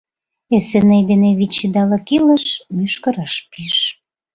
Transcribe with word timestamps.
Эсеней 0.55 1.03
дене 1.09 1.29
вич 1.39 1.55
идалык 1.65 2.05
илыш— 2.17 2.45
мӱшкыр 2.75 3.15
ыш 3.25 3.33
пиж. 3.51 3.77